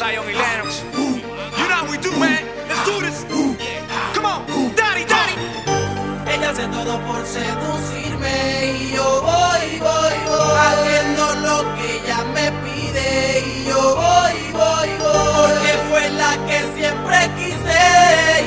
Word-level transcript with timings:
Zion 0.00 0.24
y 0.30 0.32
Lennox. 0.32 0.82
You 0.96 1.68
know 1.68 1.76
how 1.76 1.84
we 1.84 1.98
do, 1.98 2.10
man. 2.16 2.40
Let's 2.70 2.84
do 2.86 3.02
this. 3.04 3.20
Come 4.14 4.24
on, 4.24 4.46
daddy, 4.74 5.04
daddy. 5.04 5.36
Ella 6.24 6.48
hace 6.52 6.66
todo 6.68 6.98
por 7.04 7.20
seducirme 7.26 8.78
y 8.80 8.92
yo 8.96 9.20
voy, 9.20 9.78
voy, 9.78 10.16
voy. 10.24 10.56
Haciendo 10.56 11.24
lo 11.44 11.56
que 11.76 11.96
ella 11.98 12.24
me 12.32 12.50
pide 12.64 13.44
y 13.44 13.68
yo 13.68 13.94
voy, 13.94 14.36
voy, 14.56 14.88
voy. 15.04 15.36
Porque 15.36 15.72
fue 15.90 16.08
la 16.16 16.32
que 16.48 16.58
siempre 16.80 17.18
quise 17.36 17.80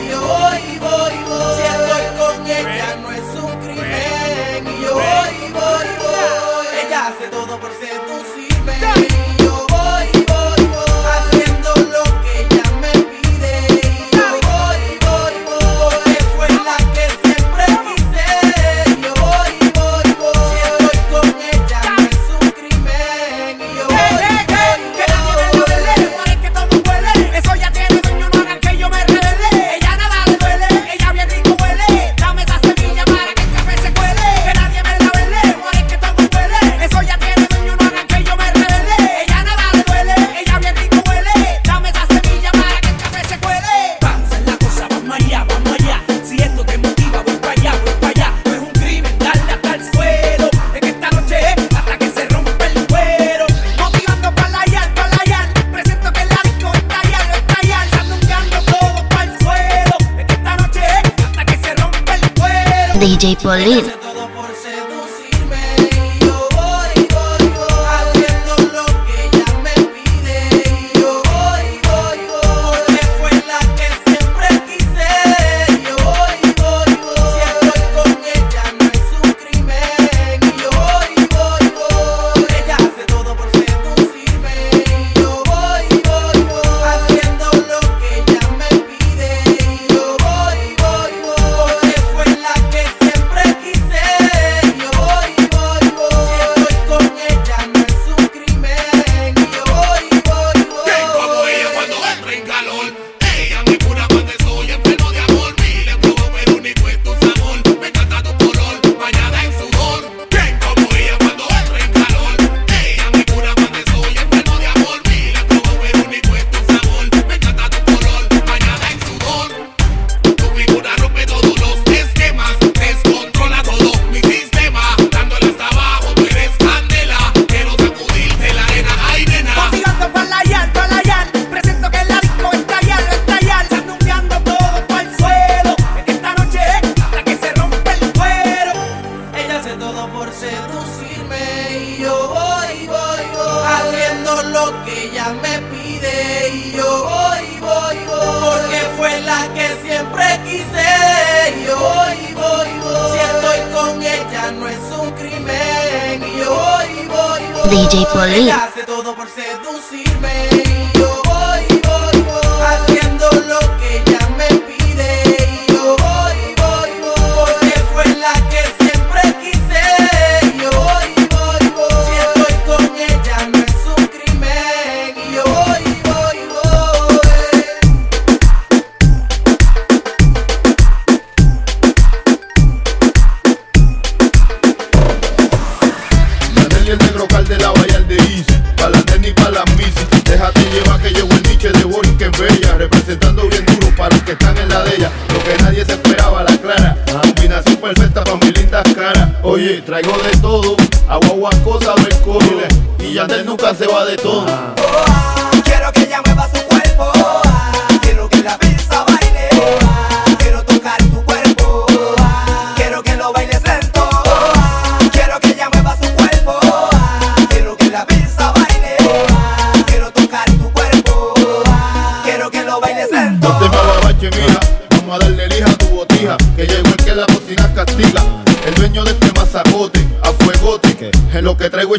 y 0.01 0.09
yo 0.09 0.21
voy, 0.21 0.79
voy, 0.79 1.15
voy. 1.29 1.55
Si 1.55 1.63
estoy 1.69 2.05
con 2.17 2.47
ella 2.47 2.95
no 3.03 3.11
es 3.11 3.29
un 3.45 3.53
crimen 3.61 4.59
y 4.73 4.81
yo 4.81 4.93
voy, 4.95 5.35
voy, 5.53 5.89
voy. 6.01 6.65
Ella 6.83 7.09
hace 7.09 7.27
todo 7.27 7.59
por 7.59 7.71
seducirme. 7.73 8.32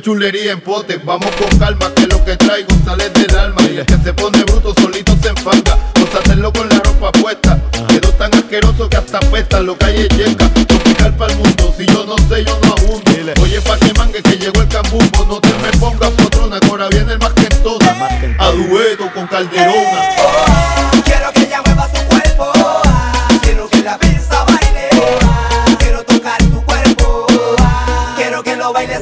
chulería 0.04 0.52
en 0.52 0.60
potes, 0.60 1.02
vamos 1.02 1.30
con 1.36 1.58
calma, 1.58 1.90
que 1.94 2.06
lo 2.06 2.22
que 2.26 2.36
traigo 2.36 2.68
sale 2.84 3.08
del 3.08 3.38
alma. 3.38 3.62
Y 3.62 3.78
el 3.78 3.86
que 3.86 3.96
se 3.96 4.12
pone 4.12 4.44
bruto 4.44 4.74
solito 4.78 5.16
se 5.22 5.30
enfada, 5.30 5.78
los 5.98 6.14
hacerlo 6.14 6.52
con 6.52 6.68
la 6.68 6.78
ropa 6.78 7.10
puesta. 7.12 7.58
Quedó 7.88 8.10
tan 8.10 8.34
asqueroso 8.34 8.86
que 8.90 8.98
hasta 8.98 9.18
pesta 9.20 9.60
lo 9.60 9.78
que 9.78 9.86
hay 9.86 10.00
es 10.02 10.08
yeca. 10.10 10.50
Tropical 10.52 11.14
el 11.26 11.36
mundo, 11.38 11.74
si 11.78 11.86
yo 11.86 12.04
no 12.04 12.18
sé, 12.28 12.44
yo 12.44 12.58
no 12.64 12.72
abundo. 12.74 13.10
Oye, 13.40 13.60
pa' 13.62 13.78
que 13.78 13.94
mangue 13.94 14.22
que 14.22 14.36
llegó 14.36 14.60
el 14.60 14.68
cambumbo, 14.68 15.24
no 15.26 15.40
te 15.40 15.48
me 15.54 15.70
pongas 15.78 16.10
potrona, 16.10 16.60
que 16.60 16.68
ahora 16.68 16.88
viene 16.88 17.14
el 17.14 17.18
más 17.18 17.32
que 17.32 17.46
toda. 17.62 17.86
A 18.38 18.50
dueto 18.50 19.10
con 19.14 19.26
Calderona. 19.26 19.72
Oh, 20.18 21.02
quiero 21.02 21.32
que 21.32 21.44
ella 21.44 21.62
mueva 21.62 21.88
su 21.88 22.04
cuerpo, 22.08 22.52
quiero 23.42 23.68
que 23.70 23.80
la 23.80 23.96
pizza 23.96 24.44
baile, 24.44 24.90
quiero 25.78 26.04
tocar 26.04 26.38
tu 26.42 26.62
cuerpo, 26.62 27.26
quiero 28.16 28.42
que 28.42 28.54
lo 28.56 28.70
bailes. 28.74 29.00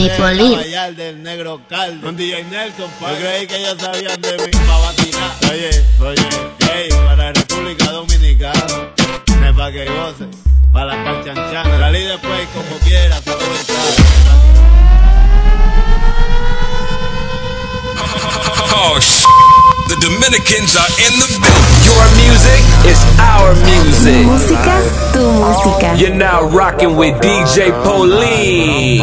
DJ 0.00 0.16
Polín. 0.16 0.58
Del 0.96 1.22
negro 1.22 1.60
caldo. 1.68 2.06
Con 2.06 2.16
DJ 2.16 2.44
Nelson, 2.44 2.90
Yo 3.00 3.06
creí 3.18 3.46
que 3.46 3.56
ellos 3.56 3.76
sabían 3.78 4.20
de 4.22 4.32
mí 4.38 4.50
pa' 4.50 4.78
vacilar. 4.78 5.36
Oye, 5.52 5.84
oye, 6.00 6.28
hey, 6.72 6.88
para 7.04 7.32
República 7.32 7.84
Dominicana. 7.90 8.64
Es 9.46 9.54
pa' 9.56 9.70
que 9.70 9.84
goce, 9.84 10.24
para 10.72 10.86
las 10.86 11.04
canchanchanas. 11.04 11.78
Salí 11.80 12.00
después 12.04 12.48
como 12.54 12.78
quiera, 12.78 13.20
solo 13.22 13.38
Oh, 18.72 18.98
sh- 18.98 19.24
the 19.88 19.96
Dominicans 20.00 20.76
are 20.76 20.88
in 21.04 21.12
the 21.18 21.28
building. 21.40 21.79
Your 21.90 22.06
music 22.22 22.62
is 22.86 23.00
our 23.18 23.50
music. 23.66 24.22
Música, 24.26 24.74
tu 25.12 25.24
música. 25.26 25.88
You're 25.98 26.14
now 26.14 26.46
rocking 26.48 26.96
with 26.96 27.18
DJ 27.20 27.70
Pauline. 27.82 29.02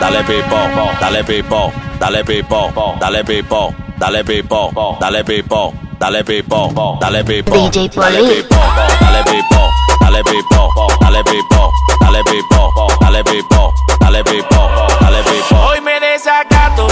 Dale 0.00 0.22
pipo, 0.24 0.58
dale 1.00 1.22
pipo, 1.24 1.72
dale 1.98 2.22
pipo, 2.24 2.70
dale 2.98 3.22
pipo, 3.24 3.72
dale 3.98 4.22
pipo, 4.24 4.74
dale 4.98 5.22
pipo, 5.24 5.72
dale 5.98 6.22
pipo, 6.24 6.96
dale 7.00 7.22
pipo, 7.24 7.52
DJ 7.54 7.88
dale 7.88 7.90
Pauline. 7.94 8.34
pipo, 8.34 8.60
dale 9.00 9.22
pipo, 9.22 9.60
dale 10.00 10.22
pipo, 10.22 10.82
dale 11.00 11.22
pipo, 11.22 11.70
dale 12.00 12.22
pipo, 12.22 12.72
dale 13.00 13.22
pipo, 13.22 13.72
dale 14.00 14.22
pipo, 14.22 14.70
dale 15.00 15.22
pipo. 15.22 15.54
Hoy 15.56 15.80
me 15.80 15.98
desacato, 16.00 16.86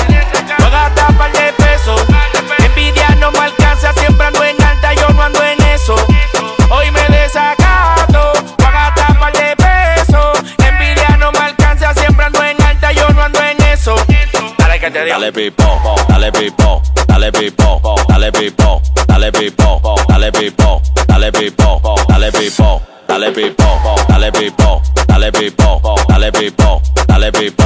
Dale 15.12 15.31
pipo, 15.31 15.62
dale 16.09 16.31
pipo, 16.31 16.81
dale 17.07 17.31
pipo, 17.31 17.81
dale 18.09 18.31
pipo, 18.31 18.81
dale 19.07 19.31
pipo, 19.31 19.71
dale 20.07 20.31
pipo, 20.31 20.81
dale 21.07 21.31
pipo, 21.31 21.81
dale 22.07 22.31
pipo, 22.31 22.81
dale 23.07 23.31
pipo, 23.31 23.71
dale 24.09 24.31
pipo, 24.31 24.81
dale 25.07 25.31
pipo, 25.31 25.81
dale 26.09 26.31
pipo, 26.31 26.81
dale 27.07 27.31
pipo, 27.31 27.62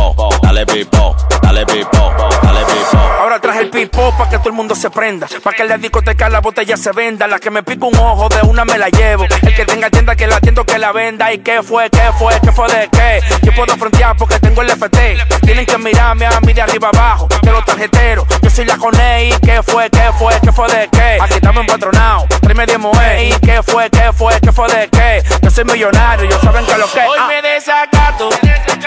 pipo 3.96 4.12
pa' 4.16 4.28
que 4.28 4.38
todo 4.38 4.48
el 4.50 4.54
mundo 4.54 4.74
se 4.74 4.90
prenda. 4.90 5.26
Pa' 5.42 5.52
que 5.52 5.64
la 5.64 5.78
discoteca 5.78 6.28
la 6.28 6.40
botella 6.40 6.76
se 6.76 6.92
venda. 6.92 7.26
La 7.26 7.38
que 7.38 7.50
me 7.50 7.62
pica 7.62 7.86
un 7.86 7.96
ojo 7.96 8.28
de 8.28 8.42
una 8.42 8.64
me 8.64 8.78
la 8.78 8.88
llevo. 8.88 9.24
El 9.24 9.54
que 9.54 9.64
tenga 9.64 9.90
tienda 9.90 10.14
que 10.14 10.26
la 10.26 10.36
atiendo 10.36 10.64
que 10.64 10.78
la 10.78 10.92
venda. 10.92 11.32
¿Y 11.32 11.38
qué 11.38 11.62
fue? 11.62 11.88
¿Qué 11.90 12.10
fue? 12.18 12.38
¿Qué 12.40 12.52
fue 12.52 12.68
de 12.68 12.88
qué? 12.88 13.20
Yo 13.42 13.52
puedo 13.54 13.74
frontear 13.76 14.16
porque 14.16 14.38
tengo 14.38 14.62
el 14.62 14.70
FT. 14.70 15.16
Tienen 15.42 15.66
que 15.66 15.78
mirarme 15.78 16.26
a 16.26 16.40
mí 16.40 16.52
de 16.52 16.62
arriba 16.62 16.90
abajo. 16.92 17.28
De 17.42 17.50
los 17.50 17.64
tarjeteros. 17.64 18.26
Yo 18.42 18.50
soy 18.50 18.64
la 18.66 18.76
Coney. 18.76 19.32
¿Y 19.32 19.40
qué 19.40 19.62
fue? 19.62 19.88
¿Qué 19.90 20.10
fue? 20.18 20.34
¿Qué 20.42 20.52
fue 20.52 20.68
de 20.68 20.88
qué? 20.88 21.18
Aquí 21.20 21.34
estamos 21.34 21.60
empatronados. 21.62 22.28
Tráeme 22.40 22.66
de 22.66 22.78
moe. 22.78 23.24
¿Y 23.24 23.32
qué 23.40 23.62
fue? 23.62 23.88
¿Qué 23.90 24.12
fue? 24.12 24.38
¿Qué 24.40 24.52
fue 24.52 24.68
de 24.68 24.88
qué? 24.88 25.22
Yo 25.42 25.50
soy 25.50 25.64
millonario. 25.64 26.28
Yo 26.28 26.38
saben 26.40 26.66
que 26.66 26.76
lo 26.76 26.90
que 26.90 27.00
Hoy 27.00 27.18
me 27.28 27.42
desacato. 27.42 28.28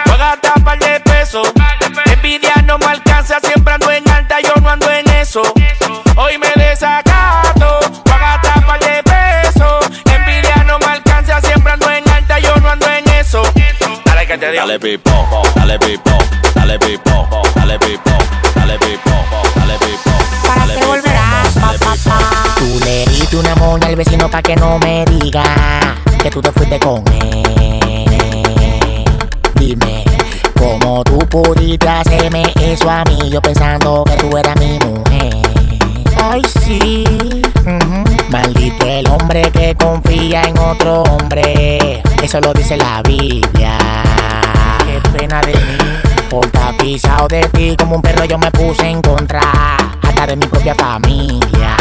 Voy 0.05 0.13
a 0.13 0.17
gastar 0.17 0.63
par 0.63 0.77
de 0.79 0.99
pesos. 0.99 1.51
Envidia 2.05 2.53
no 2.65 2.77
me 2.77 2.85
alcanza. 2.85 3.39
Siempre 3.39 3.73
ando 3.73 3.91
en 3.91 4.07
alta. 4.09 4.39
Yo 4.41 4.53
no 4.61 4.69
ando 4.69 4.89
en 4.91 4.98
eso. 5.29 5.43
Hoy 6.15 6.37
me 6.39 6.49
desacato. 6.55 7.79
Voy 8.03 8.13
a 8.13 8.17
gastar 8.17 8.65
par 8.65 8.79
de 8.79 9.03
pesos. 9.03 9.85
Envidia 10.05 10.63
no 10.65 10.79
me 10.79 10.85
alcanza. 10.85 11.39
Siempre 11.41 11.71
ando 11.73 11.89
en 11.91 12.09
alta. 12.09 12.39
Yo 12.39 12.55
no 12.55 12.69
ando 12.69 12.87
en 12.87 13.07
eso. 13.09 13.43
Dale 14.05 14.25
que 14.25 14.37
te 14.37 14.51
digo. 14.51 14.65
Dale 14.65 14.79
pipo, 14.79 15.11
dale 15.55 15.77
pipo, 15.79 16.11
dale 16.55 16.79
pipo, 16.79 17.27
dale 17.55 17.77
pipo, 17.79 18.11
dale 18.55 18.79
pipo, 18.79 19.11
dale 19.55 19.77
pipo. 19.77 20.09
¿Para 20.47 20.61
dale 20.61 20.73
qué 20.73 20.79
pipo, 20.79 20.87
volverás, 20.87 21.55
dale 21.55 21.77
papá? 21.79 22.19
pipo. 22.55 22.59
Tú 22.59 22.85
le 22.85 23.05
diste 23.05 23.37
una 23.37 23.55
moña 23.55 23.87
al 23.87 23.95
vecino 23.95 24.29
pa' 24.29 24.41
que 24.41 24.55
no 24.55 24.79
me 24.79 25.05
diga 25.05 25.43
que 26.23 26.31
tú 26.31 26.41
te 26.41 26.51
fuiste 26.51 26.79
con 26.79 27.03
él. 27.13 27.43
Dime, 29.55 30.03
¿cómo 30.59 31.03
tú 31.03 31.17
pudiste 31.19 31.87
hacerme 31.87 32.43
eso 32.61 32.89
a 32.89 33.03
mí? 33.05 33.29
Yo 33.29 33.41
pensando 33.41 34.03
que 34.03 34.15
tú 34.17 34.37
eras 34.37 34.55
mi 34.59 34.77
mujer. 34.79 35.33
Ay, 36.21 36.41
sí. 36.63 37.03
Ujú. 37.61 38.03
Maldito 38.29 38.85
el 38.85 39.07
hombre 39.09 39.49
que 39.51 39.73
confía 39.75 40.43
en 40.43 40.57
otro 40.59 41.03
hombre. 41.03 42.03
Eso 42.21 42.39
lo 42.41 42.53
dice 42.53 42.77
la 42.77 43.01
Biblia. 43.01 43.77
Qué 44.85 45.17
pena 45.17 45.41
de 45.41 45.53
mí. 45.53 45.77
Por 46.29 46.45
tapizado 46.51 47.27
de 47.27 47.41
ti 47.49 47.75
como 47.77 47.95
un 47.95 48.01
perro 48.01 48.25
yo 48.25 48.37
me 48.37 48.51
puse 48.51 48.87
en 48.87 49.01
contra. 49.01 49.41
Hasta 50.01 50.27
de 50.27 50.35
mi 50.35 50.45
propia 50.45 50.75
familia. 50.75 51.75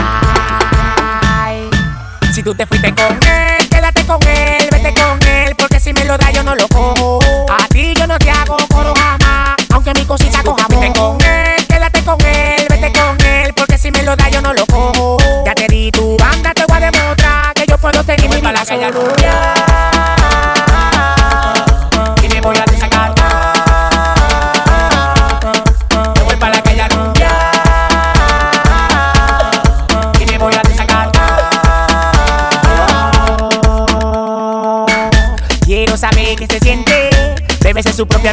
Ay. 1.22 1.68
Si 2.32 2.42
tú 2.42 2.54
te 2.54 2.64
fuiste 2.64 2.94
con 2.94 3.18
él, 3.26 3.57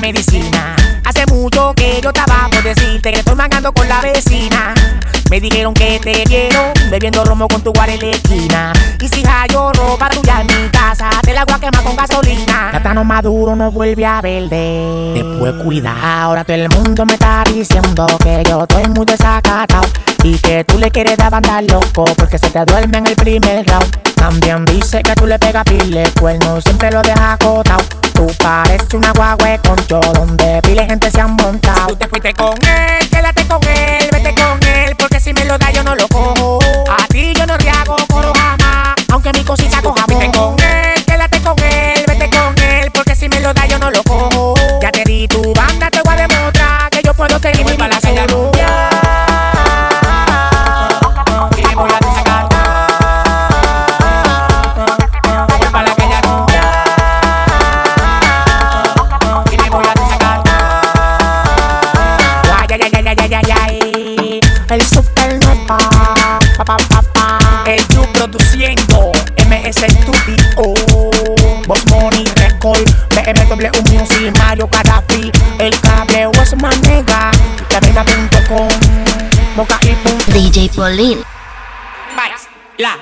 medicina. 0.05 0.75
Hace 1.03 1.25
mucho 1.25 1.74
que 1.74 2.00
yo 2.00 2.09
estaba 2.09 2.47
por 2.51 2.62
decirte 2.62 3.12
que 3.12 3.19
estoy 3.19 3.33
mangando 3.33 3.74
con 3.74 3.88
la 3.89 4.01
vecina. 4.01 4.75
Me 5.31 5.39
dijeron 5.39 5.74
que 5.74 6.00
te 6.00 6.24
vieron 6.27 6.74
bebiendo 6.91 7.25
romo 7.25 7.47
con 7.47 7.63
tu 7.63 7.74
guar 7.74 7.89
en 7.89 8.00
la 8.00 8.15
esquina. 8.15 8.74
Y 9.01 9.07
si 9.07 9.24
hallo 9.25 9.71
ropa 9.74 10.07
tuya 10.09 10.41
en 10.41 10.47
mi 10.47 10.69
casa, 10.69 11.09
te 11.24 11.33
la 11.33 11.43
voy 11.43 11.55
a 11.55 11.59
quemar 11.59 11.83
con 11.83 11.95
gasolina. 11.95 12.67
Plátano 12.69 13.03
maduro 13.03 13.55
no 13.55 13.71
vuelve 13.71 14.05
a 14.05 14.21
verde. 14.21 15.13
Después 15.15 15.53
cuidado, 15.63 15.97
ahora 16.05 16.43
todo 16.43 16.55
el 16.55 16.69
mundo 16.69 17.03
me 17.07 17.13
está 17.13 17.43
diciendo 17.51 18.05
que 18.21 18.43
yo 18.47 18.62
estoy 18.62 18.88
muy 18.89 19.07
desacatado. 19.07 19.88
Y 20.24 20.38
que 20.38 20.63
tú 20.65 20.77
le 20.77 20.91
quieres 20.91 21.17
dar 21.17 21.33
andar 21.33 21.63
loco 21.63 22.05
porque 22.15 22.38
se 22.38 22.51
te 22.51 22.63
duerme 22.63 23.00
en 23.00 23.07
el 23.07 23.15
primer 23.15 23.65
round. 23.65 24.13
También 24.13 24.65
dice 24.65 25.01
que 25.01 25.15
tú 25.15 25.25
le 25.25 25.39
pegas 25.39 25.63
pile 25.63 26.03
cuerno, 26.19 26.62
siempre 26.62 26.91
lo 26.91 27.01
dejas 27.01 27.33
acotado. 27.41 27.83
Tú 28.15 28.27
pareces 28.38 28.93
una 28.93 29.12
guagua 29.12 29.57
con 29.57 29.75
yo 29.88 30.00
donde 30.00 30.62
pile 30.62 30.86
gente 30.86 31.12
se 31.12 31.19
han 31.19 31.36
montado. 31.36 31.88
Tú 31.89 31.95
te 31.98 32.07
fuiste 32.07 32.34
con 32.34 32.53
él, 32.65 33.10
quédate 33.10 33.45
con 33.45 33.62
él, 33.67 34.10
vete 34.10 34.34
con 34.34 34.63
él, 34.63 34.95
porque 34.98 35.19
si 35.19 35.34
me 35.34 35.43
lo 35.43 35.57
da 35.57 35.69
yo 35.72 35.84
no 35.84 35.95
lo 35.95 36.07
cojo. 36.07 36.60
A 36.89 37.05
ti 37.07 37.34
yo 37.38 37.45
no 37.45 37.57
te 37.57 37.69
hago 37.69 37.98
coro 38.07 38.31
jamás, 38.34 38.95
aunque 39.12 39.34
mi 39.34 39.43
cosita 39.43 39.81
coja 39.81 40.05
Vete 40.07 40.31
con 40.31 40.55
él, 40.60 41.05
quédate 41.05 41.41
con 41.41 41.60
él, 41.60 42.05
vete 42.07 42.29
con 42.29 42.57
él, 42.63 42.89
porque 42.91 43.15
si 43.17 43.27
me 43.27 43.41
lo 43.41 43.53
da 43.53 43.65
yo 43.67 43.77
no 43.79 43.91
lo 43.91 44.01
cojo. 44.03 44.53
Ya 44.81 44.91
te 44.91 45.03
di 45.03 45.27
tu 45.27 45.53
banda, 45.53 45.91
te 45.91 46.01
voy 46.01 46.13
a 46.13 46.27
demostrar 46.27 46.89
que 46.91 47.01
yo 47.03 47.13
puedo 47.13 47.38
tener 47.39 47.65
mi 47.65 47.74
vida 47.74 48.00
solo. 48.01 48.54
El 64.75 64.82
supernova. 64.86 65.77
Pa, 66.58 66.65
pa, 66.65 66.75
pa, 66.75 67.01
pa. 67.13 67.63
El 67.65 67.79
You 67.96 68.05
produciendo. 68.12 69.13
MS 69.48 69.77
Studio. 69.88 70.74
Boss 71.65 71.86
Money 71.86 72.25
Record. 72.36 72.84
BMW 73.12 73.70
Music. 73.89 74.38
Mario 74.38 74.67
Carafi. 74.67 75.32
El 75.60 75.79
cable 75.79 76.27
was 76.27 76.53
manega. 76.58 77.32
Cabina.com. 77.70 78.67
Moca 79.55 79.79
y 79.84 79.96
pum. 80.03 80.17
DJ 80.34 80.70
Polín. 80.75 81.24
Baila, 82.17 82.98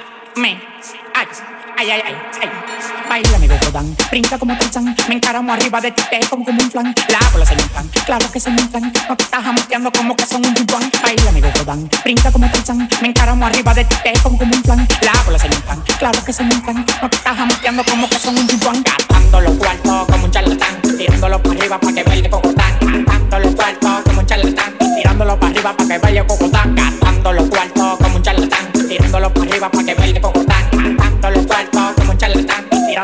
como 4.43 4.57
Tarzán 4.57 4.93
Me 5.07 5.15
encaramo 5.15 5.53
arriba 5.53 5.79
de 5.79 5.91
ti, 5.91 6.03
te 6.12 6.19
como 6.27 6.43
como 6.43 6.62
un 6.62 6.69
flan. 6.69 6.93
La 7.07 7.29
bola 7.31 7.45
se 7.45 7.55
me 7.55 7.63
claro 8.05 8.29
que 8.29 8.41
se 8.41 8.50
me 8.50 8.62
No 8.62 9.15
te 9.15 9.23
estás 9.23 9.41
jamoteando 9.41 9.89
como 9.93 10.17
que 10.17 10.25
son 10.25 10.45
un 10.45 10.53
pimpán 10.53 10.91
Baila 11.01 11.31
mi 11.31 11.39
godán, 11.39 11.89
brinca 12.03 12.29
como 12.29 12.51
Tarzán 12.51 12.89
Me 13.01 13.07
encaramo 13.07 13.45
arriba 13.45 13.73
de 13.73 13.85
ti, 13.85 13.95
te 14.03 14.12
como 14.21 14.38
como 14.38 14.53
un 14.53 14.62
flan. 14.62 14.85
La 15.01 15.13
bola 15.23 15.39
se 15.39 15.47
me 15.47 15.55
claro 15.97 16.23
que 16.25 16.33
se 16.33 16.43
me 16.43 16.55
No 16.55 17.09
te 17.09 17.15
estás 17.15 17.38
jamoteando 17.38 17.85
como 17.85 18.09
que 18.09 18.19
son 18.19 18.38
un 18.38 18.45
pimpán 18.45 18.83
Gastando 18.83 19.39
los 19.39 19.55
cuartos 19.55 20.07
como 20.07 20.25
un 20.25 20.31
charlatán. 20.31 20.81
Tirándolo 20.97 21.41
para 21.41 21.55
arriba 21.55 21.79
pa' 21.79 21.93
que 21.93 22.03
baile 22.03 22.29
cocotán 22.29 23.05
Gastando 23.05 23.39
los 23.39 23.55
cuartos 23.55 24.01
como 24.03 24.19
un 24.19 24.25
charlatán. 24.25 24.73
Tirándolo 24.97 25.39
para 25.39 25.53
arriba 25.53 25.77
pa' 25.77 25.88
que 25.88 25.97
baile 26.00 26.27
cocotán 26.27 26.75
Gastando 26.75 27.31
los 27.31 27.50
cuartos 27.50 27.73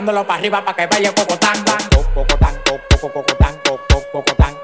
Tirándolo 0.10 0.26
para 0.26 0.40
arriba 0.40 0.66
pa' 0.66 0.74
que 0.74 0.88
baile 0.88 1.14
cocotán 1.14 1.64
Cocotán, 2.16 2.56
cocotán, 2.66 3.60
cocotán, 3.62 3.62
cocotán, 4.12 4.56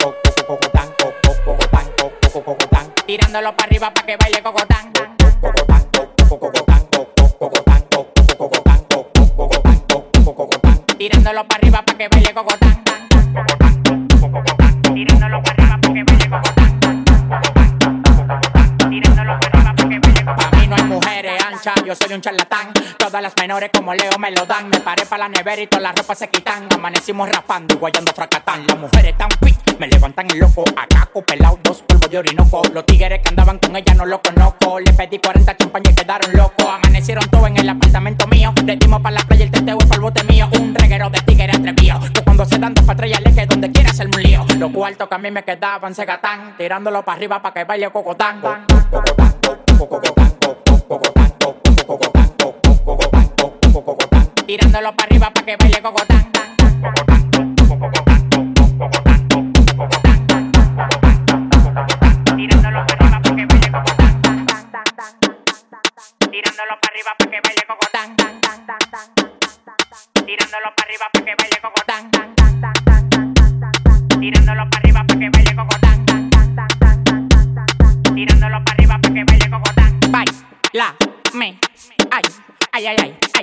cocotán, 1.46 1.88
cocotán 2.34 2.94
Tirándolo 3.06 3.56
para 3.56 3.68
arriba 3.68 3.94
pa' 3.94 4.06
que 4.08 4.18
baile 4.18 4.42
cocotán 4.42 4.92
Tirándolo 10.98 11.48
para 11.48 11.60
arriba 11.60 11.82
pa' 11.86 11.94
que 11.94 12.08
baile 12.10 12.65
yo 21.86 21.96
soy 21.96 22.14
un 22.14 22.22
charlatán. 22.22 22.72
Todas 22.98 23.22
las 23.22 23.34
menores 23.40 23.72
como 23.74 23.94
Leo 23.94 24.18
me 24.20 24.32
lo 24.32 24.46
dan. 24.46 24.70
Me 24.70 24.80
paré 24.80 25.06
pa' 25.06 25.18
la 25.18 25.30
nevera 25.30 25.62
y 25.62 25.68
todas 25.68 25.84
las 25.84 25.96
ropas 25.96 26.20
se 26.20 26.30
quitan. 26.30 26.68
Amanecimos 26.74 27.30
rapando 27.30 27.76
y 27.76 27.78
guayando 27.78 28.12
fracatán. 28.14 28.66
Las 28.68 28.78
mujeres 28.78 29.18
tan 29.18 29.30
fit, 29.44 29.80
me 29.80 29.88
levantan 29.88 30.28
el 30.32 30.40
loco. 30.40 30.64
Acá 30.76 31.10
pelado, 31.26 31.60
dos 31.64 31.82
polvos 31.82 32.10
de 32.10 32.20
orinoco. 32.20 32.62
Los 32.74 32.86
tigres 32.86 33.22
que 33.24 33.30
andaban 33.30 33.58
con 33.58 33.76
ella 33.76 33.94
no 33.96 34.06
los 34.06 34.20
conozco. 34.20 34.80
Le 34.80 34.94
pedí 34.94 35.18
40 35.18 35.58
champañas 35.58 35.94
y 35.94 35.96
quedaron 35.96 36.34
locos. 36.34 36.68
Amanecieron 36.68 37.28
todos 37.30 37.48
en 37.48 37.58
el 37.58 37.70
apartamento 37.70 38.28
mío. 38.28 38.54
Le 38.64 38.76
dimos 38.76 39.02
pa' 39.02 39.12
la 39.12 39.22
playa 39.22 39.46
el 39.46 39.52
teteo 39.52 39.78
y 39.80 39.94
el 39.94 40.02
bote 40.02 40.24
mío. 40.26 40.48
Un 40.60 40.76
reguero 40.76 41.10
de 41.10 41.20
tigres 41.22 41.56
atrevido. 41.58 42.00
Que 42.14 42.22
cuando 42.22 42.46
se 42.46 42.60
dan 42.60 42.74
dos 42.74 42.86
patrullas 42.86 43.22
le 43.22 43.34
que 43.34 43.46
donde 43.48 43.72
quiera 43.72 43.90
hacerme 43.90 44.18
un 44.18 44.24
lío. 44.24 44.46
Los 44.58 44.72
cuartos 44.72 45.10
que 45.10 45.16
a 45.16 45.18
mí 45.18 45.32
me 45.32 45.44
quedaban 45.44 45.94
se 45.94 46.06
gatán 46.06 46.56
Tirándolo 46.58 47.04
para 47.04 47.18
arriba 47.18 47.42
pa' 47.42 47.54
que 47.54 47.66
baile 47.66 47.90
cocotán 47.90 48.40
Cocotán, 48.40 48.66
cocotán, 48.90 49.78
cocotán, 49.78 50.25
Tirándolo 54.46 54.96
para 54.96 55.08
arriba 55.08 55.32
pa' 55.34 55.42
que 55.44 55.58
baile 55.58 55.82
cocotán 55.82 56.32
Tirándolo 62.38 62.86
para 62.86 63.06
arriba 63.06 63.22
pa' 63.24 63.36
que 63.36 63.46
baile 63.48 63.72
cocotán 63.72 64.16
Tirándolo 66.30 66.75
para 66.80 66.90
arriba 66.92 67.12
pa' 67.18 67.25
que 67.25 67.40
baile 67.42 67.64
cocotán 67.66 68.16
Tirándolo 70.27 70.70
para 70.75 70.86
arriba 70.86 71.10
pa' 71.12 71.22
que 71.25 71.34
baile 71.40 71.58
cocotán 71.64 72.12
Tirándolo 74.20 74.70
para 74.70 74.77
arriba 74.77 75.01
pa' 75.08 75.18
que 75.18 75.29
baile 75.34 75.55
cocotán 75.55 76.05
Tirándolo 78.14 78.64
para 78.64 78.74
arriba 78.74 79.00
pa' 79.01 79.10
que 79.10 79.24
baile 79.24 79.50
cocotán 79.50 80.00
Baila, 80.12 80.96
me, 81.34 81.58
ay, 82.12 82.24
ay, 82.74 82.86
ay, 82.86 82.98
ay 83.01 83.35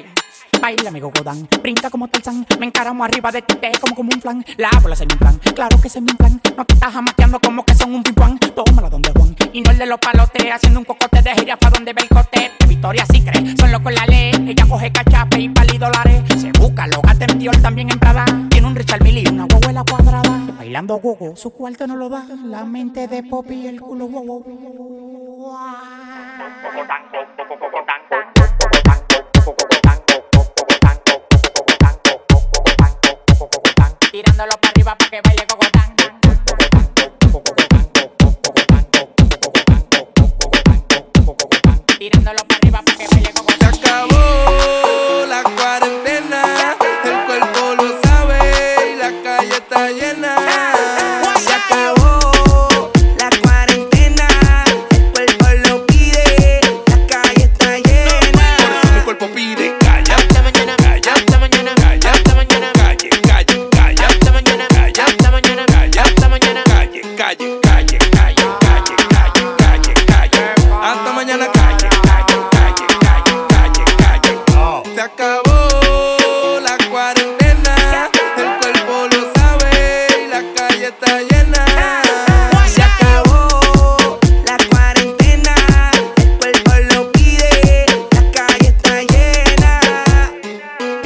Baila 0.62 0.92
mi 0.92 1.00
godán, 1.00 1.48
brinca 1.60 1.90
como 1.90 2.06
Tarzán 2.06 2.46
Me 2.60 2.66
encaramo 2.66 3.02
arriba 3.02 3.32
de 3.32 3.42
ti, 3.42 3.56
te 3.56 3.72
como 3.80 3.96
como 3.96 4.10
un 4.14 4.20
flan 4.20 4.44
La 4.58 4.70
bola 4.80 4.94
se 4.94 5.04
me 5.04 5.14
inflan, 5.14 5.36
claro 5.56 5.76
que 5.82 5.88
se 5.88 6.00
me 6.00 6.12
inflan 6.12 6.40
No 6.56 6.64
te 6.64 6.74
estás 6.74 6.92
jamateando 6.92 7.40
como 7.40 7.64
que 7.64 7.74
son 7.74 7.92
un 7.92 8.02
pimpán 8.04 8.38
Tómala 8.38 8.88
donde 8.88 9.10
Juan, 9.10 9.34
y 9.52 9.60
no 9.60 9.72
el 9.72 9.78
de 9.78 9.86
los 9.86 9.98
palotes 9.98 10.52
Haciendo 10.52 10.78
un 10.78 10.84
cocote 10.84 11.20
de 11.20 11.34
jirafa 11.34 11.68
donde 11.68 11.92
ve 11.92 12.02
el 12.02 12.08
cote 12.08 12.52
Victoria 12.68 13.04
sí 13.06 13.24
cree, 13.24 13.56
son 13.56 13.72
locos 13.72 13.92
la 13.92 14.06
ley 14.06 14.30
Ella 14.46 14.64
coge 14.68 14.92
cachape 14.92 15.40
y 15.40 15.48
pali 15.48 15.78
dólares 15.78 16.22
Se 16.40 16.52
busca, 16.52 16.86
lo 16.86 17.02
gata 17.02 17.24
en 17.28 17.40
Dior, 17.40 17.60
también 17.60 17.90
en 17.90 17.98
Prada 17.98 18.24
Tiene 18.48 18.68
un 18.68 18.76
Richard 18.76 19.02
Mille 19.02 19.24
y 19.26 19.26
una 19.26 19.46
guaguela 19.46 19.82
cuadrada 19.82 20.42
Bailando 20.58 20.94
gogo, 20.98 21.34
su 21.34 21.50
cuarto 21.50 21.88
no 21.88 21.96
lo 21.96 22.08
da 22.08 22.24
La 22.44 22.64
mente 22.64 23.08
de 23.08 23.24
Poppy 23.24 23.66
el 23.66 23.80
culo 23.80 24.06
wow, 24.06 24.24
wow. 24.24 24.44
Tirándolo 34.12 34.52
para 34.60 34.70
arriba 34.72 34.94
pa' 34.94 35.08
que 35.08 35.20
baile 35.24 35.46
cocotán. 35.46 35.96
Tirándolo 41.98 42.44
para 42.44 42.58
arriba 42.58 42.82
pa' 42.84 42.94
que 42.94 43.06
baile 43.10 43.32
cocotán. 43.32 43.74
Se 43.74 43.88
acabó 43.88 44.81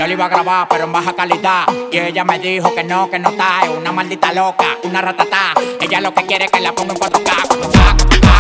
Yo 0.07 0.13
iba 0.13 0.27
a 0.27 0.29
grabar, 0.29 0.69
pero 0.69 0.85
en 0.85 0.93
baja 0.93 1.15
calidad. 1.15 1.67
Y 1.91 1.99
ella 1.99 2.23
me 2.23 2.39
dijo 2.39 2.73
que 2.73 2.85
no, 2.85 3.11
que 3.11 3.19
no 3.19 3.31
está. 3.31 3.63
Es 3.65 3.71
una 3.71 3.91
maldita 3.91 4.33
loca, 4.33 4.79
una 4.85 5.01
ratatá. 5.01 5.53
Ella 5.81 6.01
lo 6.01 6.15
que 6.15 6.25
quiere 6.27 6.45
es 6.45 6.51
que 6.53 6.61
la 6.61 6.73
ponga 6.73 6.93
en 6.93 7.01
4K. 7.01 8.21
k 8.21 8.36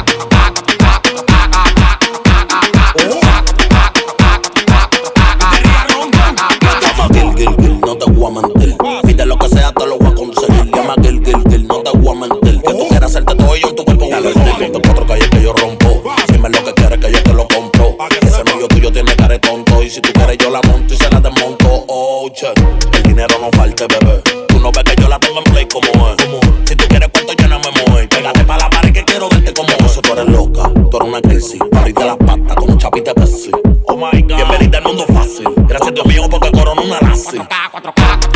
4K. 37.76 38.35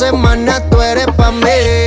semana 0.00 0.62
tú 0.70 0.80
eres 0.80 1.06
pa' 1.14 1.30
mí. 1.30 1.79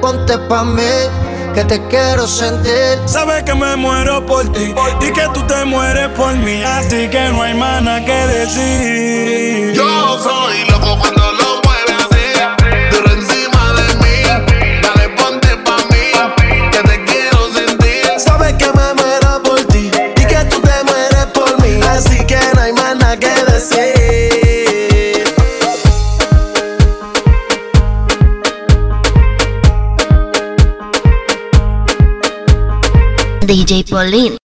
ponte 0.00 0.38
pa' 0.48 0.64
mí, 0.64 0.82
que 1.54 1.64
te 1.64 1.80
quiero 1.88 2.26
sentir. 2.26 2.98
Sabes 3.06 3.42
que 3.44 3.54
me 3.54 3.76
muero 3.76 4.24
por 4.26 4.50
ti 4.52 4.74
y 5.00 5.12
que 5.12 5.28
tú 5.34 5.42
te 5.46 5.64
mueres 5.64 6.08
por 6.16 6.34
mí, 6.34 6.62
así 6.62 7.08
que 7.08 7.28
no 7.30 7.42
hay 7.42 7.54
nada 7.54 8.04
que 8.04 8.26
decir. 8.26 9.72
Yo 9.74 10.18
soy 10.18 10.69
DJ 33.50 33.82
Pauline. 33.82 34.39